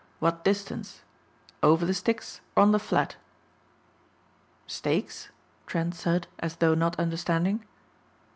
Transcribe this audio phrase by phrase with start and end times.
[0.17, 1.03] "What distance?
[1.61, 3.17] Over the sticks or on the flat?"
[4.65, 5.29] "Stakes?"
[5.67, 7.63] Trent said as though not understanding.